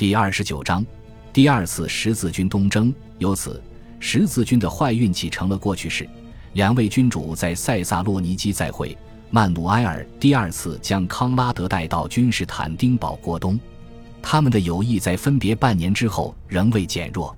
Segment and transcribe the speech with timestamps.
[0.00, 0.82] 第二十九章，
[1.30, 2.90] 第二次十字军东征。
[3.18, 3.62] 由此，
[3.98, 6.08] 十字军的坏运气成了过去式。
[6.54, 8.96] 两位君主在塞萨洛尼基再会，
[9.28, 13.60] 曼努埃尔第二次将康拉德带到君士坦丁堡过冬。
[14.22, 17.36] 他们的友谊在分别半年之后仍未减弱。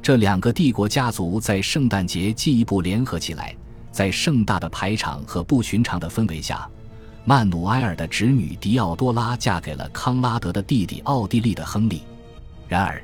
[0.00, 3.52] 这两个帝国家族在圣诞节进一步联合起来，
[3.90, 6.70] 在盛大的排场和不寻常的氛围下，
[7.28, 12.02] 曼努埃尔的侄女迪奥多拉嫁给了康拉德的弟弟奥地利的亨利。
[12.68, 13.02] 然而，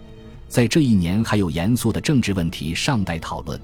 [0.48, 3.61] 在这一年还有严肃的政治问题尚待讨论。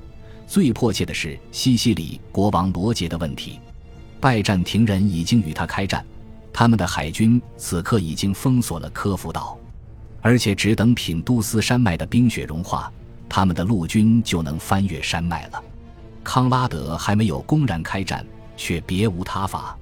[0.49, 3.61] 最迫切的是西西里国王罗杰的问题，
[4.19, 6.05] 拜占庭人已经与他开战，
[6.53, 9.57] 他们的海军此刻已经封锁了科孚岛，
[10.21, 12.93] 而且只等品都斯山脉的冰雪融化，
[13.29, 15.63] 他们的陆军就能翻越山脉了。
[16.25, 19.79] 康拉德还没有公然开战，却别无他法，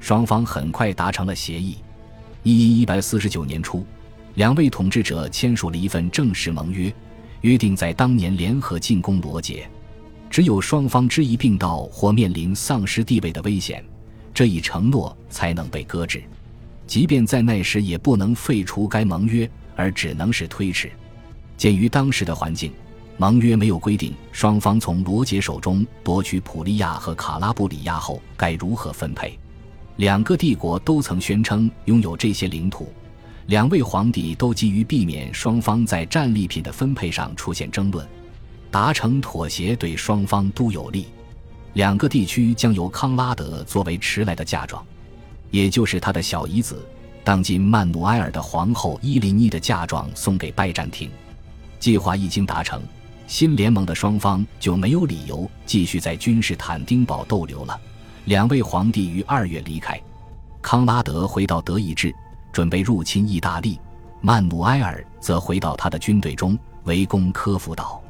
[0.00, 1.76] 双方很快达成了协议。
[2.42, 3.86] 一一一百四十九年初，
[4.34, 6.92] 两位统治者签署了一份正式盟约，
[7.42, 9.68] 约定在当年联合进攻罗杰。
[10.30, 13.84] 只有双方知一并道或面临丧失地位的危险，
[14.32, 16.22] 这一承诺才能被搁置。
[16.86, 20.90] 即便在那时，也不能废除该盟约，而只能是推迟。
[21.56, 22.72] 鉴于当时的环境，
[23.16, 29.38] 盟约没有规定双方从罗杰手中夺取普利亚和卡拉布里亚后该如何分配。
[30.00, 32.90] 两个帝国都曾宣称拥有这些领土，
[33.48, 38.08] 两位皇帝都急于避免双方在战利品的分配上出现争论。
[38.70, 41.08] 达成妥协对双方都有利，
[41.74, 44.82] 两个地区将由康拉德作为迟来的嫁妆，
[45.50, 46.82] 也就是他的小姨子，
[47.22, 51.10] 当今曼努埃尔的皇后伊琳妮的嫁妆送给拜占庭。
[51.78, 52.80] 计划一经达成，
[53.26, 57.78] 新联盟的双方就没有理由继续在君士坦丁堡逗留了。
[58.26, 60.00] 两位皇帝于二月离开，
[60.60, 62.14] 康拉德回到德意志，
[62.52, 63.78] 准备入侵意大利；
[64.20, 68.00] 曼努埃尔则回到他的军队中，围攻科孚岛。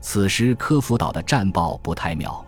[0.00, 2.44] 此时，科孚岛的战报不太妙。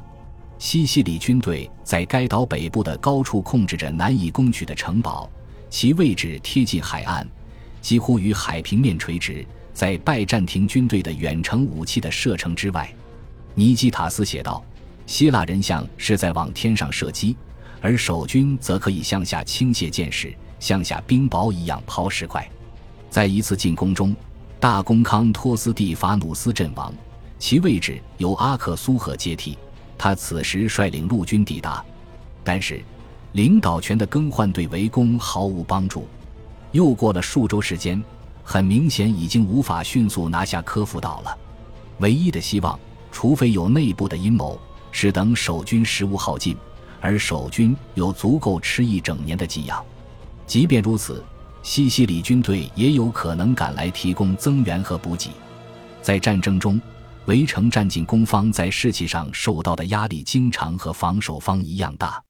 [0.59, 5.29] 西西里军队在该岛北部的高处控制着难以攻取的城堡，
[5.69, 7.29] 其位置贴近海岸，
[7.83, 9.45] 几乎与海平面垂直，
[9.75, 12.91] 在拜占庭军队的远程武器的射程之外。
[13.55, 14.65] 尼基塔斯写道
[15.12, 17.36] ：“希腊人像是在往天上射击，
[17.83, 22.50] 而守军则可以向下倾泻箭矢，像下冰雹一样抛石块。”
[23.11, 24.17] 在一次进攻中，
[24.58, 26.90] 大公康托斯蒂法努斯阵亡。
[27.39, 29.58] 其位置由阿克苏赫接替，
[29.98, 31.84] 他此时率领陆军抵达，
[32.42, 32.83] 但是
[33.33, 36.08] 领导权的更换对围攻毫无帮助。
[36.70, 38.02] 又过了数周时间，
[38.42, 41.39] 很明显已经无法迅速拿下科孚岛了。
[41.98, 42.80] 唯一的希望，
[43.11, 44.58] 除非有内部的阴谋，
[44.92, 46.57] 是等守军食物耗尽，
[47.01, 49.85] 而守军有足够吃一整年的给养。
[50.47, 51.25] 即便如此，
[51.64, 55.30] 西西里军队也有可能赶来提供增援和补给。
[56.01, 56.80] 在战争中。
[57.27, 62.20] 围城战进攻方在士气上受到的压力，经常和防守方一样大。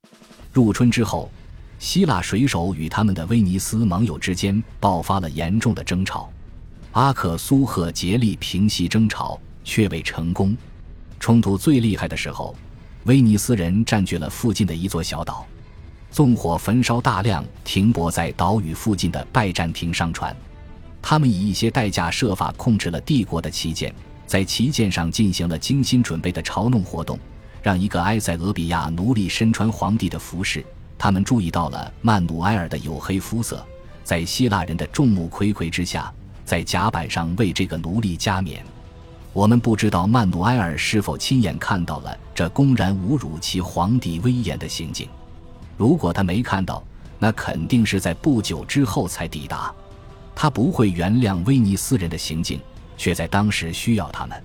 [0.52, 1.30] 入春之后，
[1.78, 6.30] 希腊水手与他们的威尼斯盟友之间爆发了严重的争吵。
[6.90, 10.54] 阿克苏赫竭力平息争吵，却未成功。
[11.22, 12.52] 冲突最厉害的时候，
[13.04, 15.46] 威尼斯人占据了附近的一座小岛，
[16.10, 20.36] 纵火焚烧大量停泊在岛屿附近的拜占庭商船。
[21.00, 23.94] 他们以一些代价设法控制了帝国的旗舰。
[24.26, 27.16] 在旗舰上进行了精心准备的嘲弄活动，
[27.62, 30.64] 让一个埃塞俄比亚奴隶身穿皇帝的服饰。
[30.98, 33.64] 他们注意到了曼努埃尔的黝黑肤色，
[34.02, 36.12] 在希腊人的众目睽睽之下，
[36.44, 38.64] 在甲板上为这个奴隶加冕。
[39.32, 45.08] 我们不知道曼努埃尔是否亲眼看到了这公然侮辱其皇帝威严的行径。
[45.76, 46.82] 如果他没看到，
[47.18, 49.72] 那肯定是在不久之后才抵达。
[50.34, 52.60] 他不会原谅威尼斯人的行径。
[53.02, 54.40] 却在当时需要他们。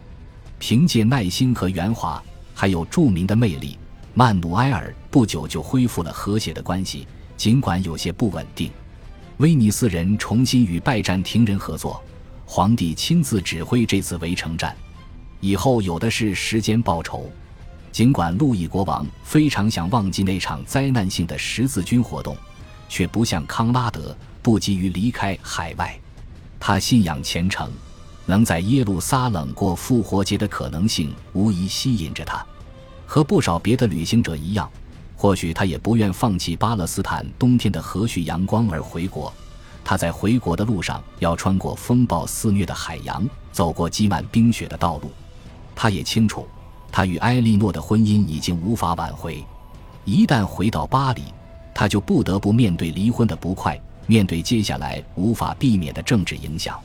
[0.58, 2.20] 凭借耐心和圆滑，
[2.56, 3.78] 还有著名的魅力，
[4.16, 8.72] 曼努埃尔不久就恢复了和谐的关系，尽管有些不稳定。
[9.38, 12.02] 威尼斯人重新与拜占庭人合作，
[12.48, 14.76] 皇帝亲自指挥这次围城战。
[15.42, 17.30] 以后有的是时间报仇。
[17.92, 22.36] 尽管路易国王非常想忘记那场灾难性的十字军活动，
[22.90, 25.96] 却不像康拉德不急于离开海外。
[26.60, 27.72] 他信仰虔诚。
[28.30, 32.46] 能在耶路撒冷过复活节的可能性无疑吸引着他，
[33.06, 34.70] 和不少别的旅行者一样，
[35.16, 39.34] 或许他也不愿放弃巴勒斯坦冬天的和煦阳光而回国。
[39.90, 45.10] 他在回国的路上要穿过风暴肆虐的海洋，走过积满冰雪的道路。
[45.74, 46.46] 他也清楚，
[46.92, 49.42] 他与埃莉诺的婚姻已经无法挽回。
[50.04, 51.24] 一旦回到巴黎，
[51.74, 56.78] 他就不得不面对离婚的不快，面对接下来无法避免的政治影响。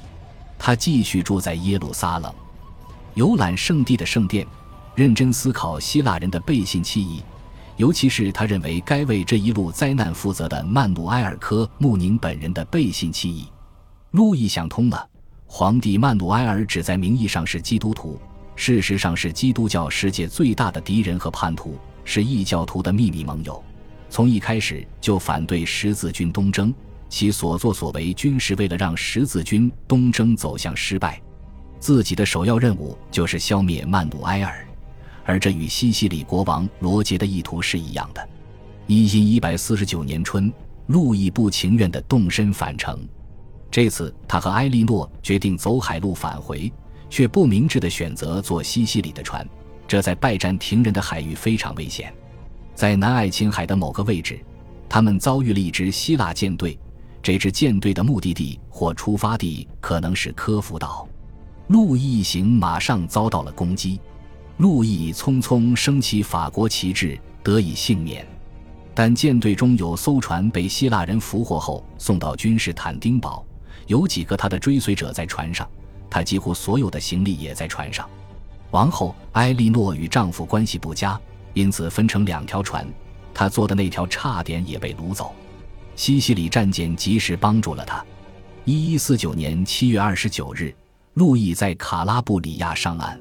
[0.57, 2.33] 他继续住在耶路撒冷，
[3.15, 4.47] 游览圣地的圣殿，
[4.95, 7.21] 认真思考希腊人的背信弃义，
[7.83, 13.49] 尤其是他认为该为这一路灾难负责的曼努埃尔科穆宁本人的背信弃义。
[14.13, 15.05] 路易想通了，
[15.47, 18.21] 皇帝曼努埃尔只在名义上是基督徒，
[18.55, 23.61] 事实上是基督教世界最大的敌人和叛徒，是异教徒的秘密盟友。
[24.09, 26.73] 从一开始就反对十字军东征，
[27.09, 31.21] 其所作所为均是为了让十字军东征走向失败。
[31.81, 34.65] 自己的首要任务就是消灭曼努埃尔，
[35.25, 38.29] 而这与西西里国王罗杰的意图是一样的。
[38.87, 40.53] 一因一百四十九年春，
[40.87, 42.99] 路易不情愿地动身返程。
[43.71, 46.71] 这次他和埃莉诺决定走海路返回，
[47.09, 49.49] 却不明智地选择坐西西里的船，
[49.89, 52.13] 这在拜占庭人的海域非常危险。
[52.75, 54.41] 在南爱琴海的某个位置，
[54.89, 56.79] 他们遭遇了一支希腊舰队。
[57.23, 61.09] 这支舰队的目的地或出发地可能是科孚岛。
[61.69, 64.01] 路易一行马上遭到了攻击，
[64.63, 68.25] 路易匆匆升起法国旗帜，得以幸免。
[68.95, 73.45] 但舰队中有艘船被希腊人俘获后送到君士坦丁堡，
[73.89, 75.69] 有几个他的追随者在船上，
[76.09, 78.09] 他几乎所有的行李也在船上。
[78.71, 81.21] 王后埃莉诺与丈夫关系不佳。
[81.55, 82.87] 因此分成两条船，
[83.35, 85.35] 她坐的那条差点也被掳走。
[85.97, 88.03] 西西里战舰及时帮助了他。
[88.65, 90.73] 一一四九年七月二十九日，
[91.15, 93.21] 路易在卡拉布里亚上岸，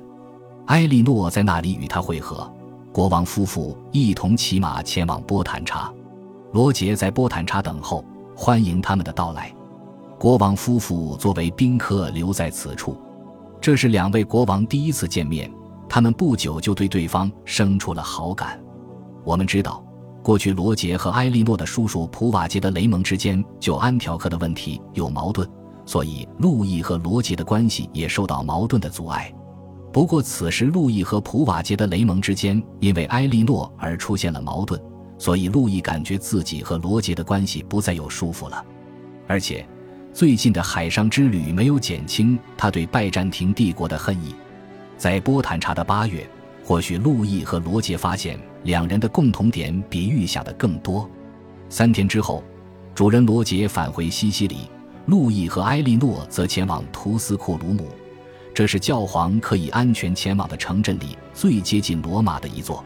[0.72, 2.50] 埃莉诺在那里与他会合。
[2.94, 5.94] 国王夫妇一同骑马前往波坦查，
[6.54, 9.54] 罗杰在波坦查等候，欢迎他们的到来。
[10.18, 12.96] 国王夫妇作为宾客留在此处，
[13.60, 15.52] 这是两位国王第一次见面。
[15.90, 18.58] 他们不久就对对方生出了好感。
[19.26, 19.84] 我们知道，
[20.24, 25.46] 过去罗杰和埃莉诺的叔叔普瓦捷的雷蒙之间就安条克的问题有矛盾，
[25.86, 29.34] 所以路易和罗杰的关系也受到矛盾的阻碍。
[29.92, 34.80] 不过，此时路易和普瓦捷的雷蒙之间因为埃莉诺而出现了矛盾，
[35.18, 38.66] 所以路易感觉自己和罗杰的关系不再有束缚了。
[39.28, 39.68] 而且，
[40.14, 44.34] 最近的海上之旅没有减轻他对拜占庭帝国的恨意。
[44.98, 46.26] 在波坦查的八月，
[46.64, 51.10] 或许路易和罗杰发现两人的共同点比预想的更多。
[51.68, 52.42] 三天之后，
[52.96, 54.70] 主人罗杰返回西西里，
[55.08, 57.90] 路易和埃莉诺则前往图斯库鲁姆，
[58.62, 62.86] 这是教皇可以安全前往的城镇里最接近罗马的一座。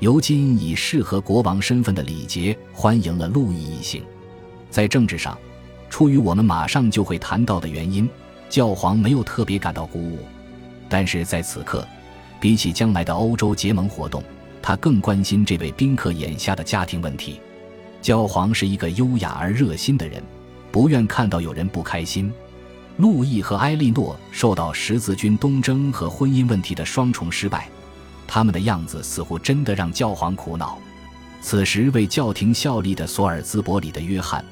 [0.00, 4.02] 尤金以适合国王身份的礼节欢迎了路易一行。
[4.70, 5.38] 在政治上，
[5.88, 8.10] 出于我们马上就会谈到的原因，
[8.48, 10.18] 教皇没有特别感到鼓舞。
[10.88, 11.86] 但是在此刻，
[12.40, 14.20] 比起将来的欧洲结盟活动，
[14.60, 17.40] 他更关心这位宾客眼下的家庭问题。
[18.02, 20.20] 教皇是一个优雅而热心的人，
[20.72, 22.32] 不愿看到有人不开心。
[22.96, 27.68] 路易和埃莉诺受到十字军东征和婚姻问题的双重失败，
[28.26, 30.78] 他们的样子似乎真的让教皇苦恼。
[31.40, 34.44] 此时，为教廷效力的索尔兹伯里的约翰，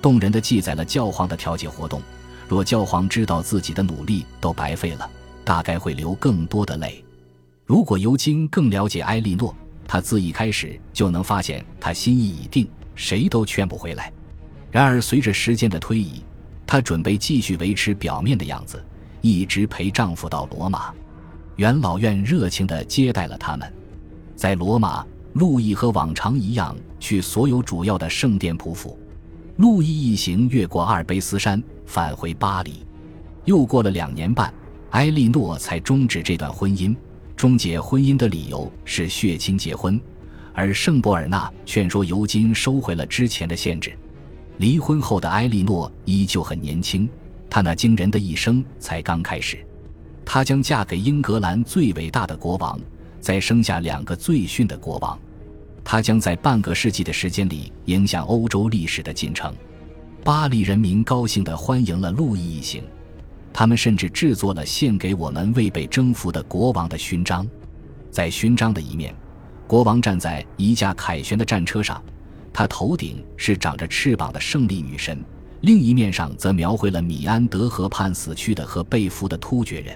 [0.00, 2.02] 动人的记载了教皇的调解活动。
[2.48, 5.10] 若教皇知道自己的努力都白费了。
[5.46, 7.04] 大概会流更多的泪。
[7.64, 9.54] 如果尤金更了解埃莉诺，
[9.86, 14.12] 他自一开始就能发现他心意已定，谁都劝不回来。
[14.72, 16.20] 然而，随着时间的推移，
[16.66, 18.84] 她准备继续维持表面的样子，
[19.20, 20.92] 一直陪丈夫到罗马。
[21.56, 23.72] 元老院热情地接待了他们。
[24.34, 28.98] 在罗马，路易和往常一样去所有主要的圣殿匍匐。
[29.56, 32.84] 路易一行越过阿尔卑斯山，返回巴黎。
[33.44, 34.52] 又过了两年半。
[34.90, 36.96] 埃莉诺才终止这段婚姻，
[37.36, 40.00] 终结婚姻的理由是血亲结婚，
[40.54, 43.92] 而圣博尔纳劝说尤金收回了之前的限制。
[44.58, 47.08] 离婚后的埃莉诺依旧很年轻，
[47.50, 49.58] 她那惊人的一生才刚开始。
[50.24, 52.80] 她将嫁给英格兰最伟大的国王，
[53.20, 55.18] 再生下两个最逊的国王。
[55.84, 59.54] 她将在半个世纪的时间里影响欧洲历史的进程。
[60.24, 62.82] 巴黎人民高兴地欢迎了路易一行。
[63.52, 67.46] 他们甚至制作了献给我们未被征服的国王的勋章，
[68.10, 69.14] 在勋章的一面，
[69.66, 72.02] 国王站在一架凯旋的战车上，
[72.56, 75.14] 他头顶是长着翅膀的胜利女神；
[75.60, 79.94] 另一面上则描绘了米安德河畔死去的和被俘的突厥人。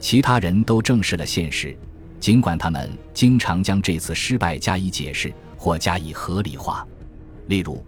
[0.00, 1.78] 其他人都正视了现实，
[2.18, 6.84] 尽管他们经常将这次失败加以解释或加以合理化。
[7.46, 7.80] 例如，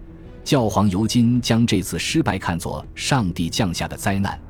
[0.44, 4.40] 教皇尤金将这次失败看作上帝降下的灾难。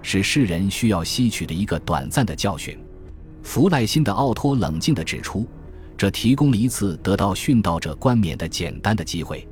[0.00, 2.78] 是世人需要吸取的一个短暂的教训。
[3.42, 5.46] 弗赖辛的奥托冷静地指出，
[6.02, 9.46] 这提供了一次得到殉道者冠冕的简单的机会。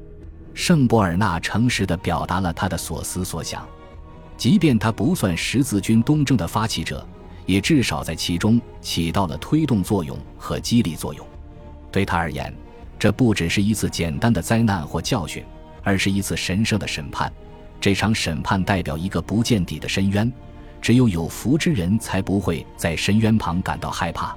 [0.53, 3.65] 圣博尔纳诚实地表达了他的所思所想。
[4.37, 7.07] 即便他不算十字军东征的发起者，
[7.47, 11.25] 也至少在其中起到了推动作用和激励作用。
[11.93, 12.53] 对他而言，
[12.99, 15.45] 这不只是一次简单的灾难或教训，
[15.85, 17.33] 而是一次神圣的审判。
[17.81, 20.33] 这场审判代表一个不见底的深渊，
[20.83, 24.37] 只有有福之人才不会在深渊旁感到害怕。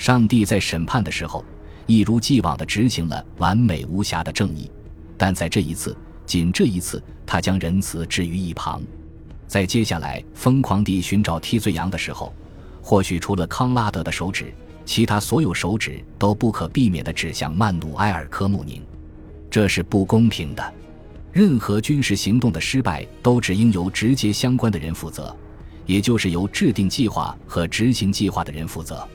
[0.00, 1.44] 上帝在审判的时候，
[1.84, 4.70] 一如既往地执行了完美无瑕的正义，
[5.18, 8.82] 但在这一次，仅这一次，他将仁慈置于一旁。
[9.46, 12.32] 在接下来疯狂地寻找替罪羊的时候，
[12.80, 14.50] 或许除了康拉德的手指。
[14.86, 18.82] 其他所有手指都不可避免地指向曼努埃尔·科穆宁，
[19.50, 20.74] 这是不公平的。
[21.30, 25.36] 任何军事行动的失败都只应由直接相关的人负责，
[25.84, 29.06] 也就是由制定计划和执行计划的人负责。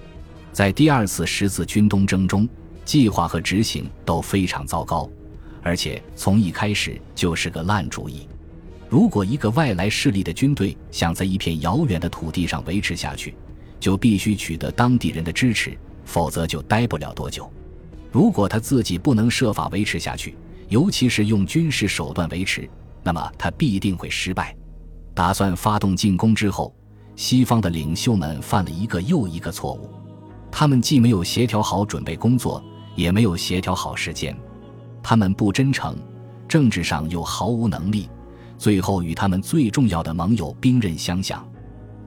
[0.56, 2.48] 在第二次十字军东征中，
[2.86, 5.10] 计划和执行都非常糟糕，
[5.62, 8.26] 而且从一开始就是个烂主意。
[8.88, 13.36] 如果一个外来势力的军队想在一片遥远的土地上维持下去，
[13.82, 17.52] 就必须取得当地人的支持，否则就待不了多久。
[18.10, 20.38] 如果他自己不能设法维持下去，
[20.70, 22.66] 尤其是用军事手段维持，
[23.04, 24.56] 那么他必定会失败。
[25.14, 26.74] 打算发动进攻之后，
[27.18, 29.90] 西方的领袖们犯了一个又一个错误。
[30.58, 32.64] 他们既没有协调好准备工作，
[32.96, 34.34] 也没有协调好时间。
[35.04, 35.94] 他们不真诚，
[36.48, 38.10] 政治上又毫无能力，
[38.58, 41.46] 最后与他们最重要的盟友兵刃相向。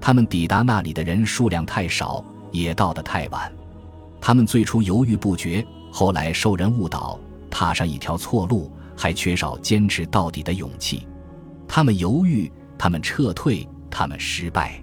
[0.01, 3.53] 他们抵达那里的人数量太少，也到得太晚。
[4.19, 5.63] 他们最初犹豫不决，
[5.93, 11.07] 后来受人误导，踏上一条错路，还缺少坚持到底的勇气。
[11.69, 14.83] 他们犹豫，他们撤退，他们失败。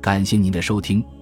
[0.00, 1.04] 感谢您的收听，